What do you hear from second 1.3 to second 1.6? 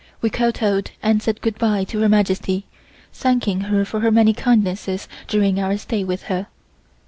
good